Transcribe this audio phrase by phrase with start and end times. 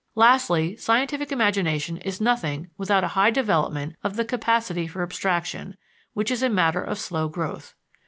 [0.15, 5.77] Lastly, scientific imagination is nothing without a high development of the capacity for abstraction,
[6.13, 7.75] which is a matter of slow growth.